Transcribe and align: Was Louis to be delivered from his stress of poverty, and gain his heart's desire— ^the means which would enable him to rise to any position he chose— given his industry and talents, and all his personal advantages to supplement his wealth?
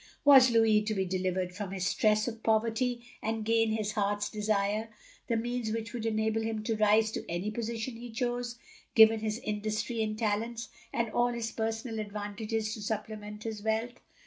Was 0.25 0.49
Louis 0.49 0.81
to 0.85 0.95
be 0.95 1.05
delivered 1.05 1.53
from 1.53 1.69
his 1.69 1.85
stress 1.85 2.27
of 2.27 2.41
poverty, 2.41 3.05
and 3.21 3.45
gain 3.45 3.71
his 3.71 3.91
heart's 3.91 4.31
desire— 4.31 4.89
^the 5.29 5.39
means 5.39 5.71
which 5.71 5.93
would 5.93 6.07
enable 6.07 6.41
him 6.41 6.63
to 6.63 6.75
rise 6.75 7.11
to 7.11 7.23
any 7.29 7.51
position 7.51 7.97
he 7.97 8.09
chose— 8.09 8.57
given 8.95 9.19
his 9.19 9.37
industry 9.43 10.01
and 10.01 10.17
talents, 10.17 10.69
and 10.91 11.11
all 11.11 11.27
his 11.31 11.51
personal 11.51 11.99
advantages 11.99 12.73
to 12.73 12.81
supplement 12.81 13.43
his 13.43 13.61
wealth? 13.61 13.99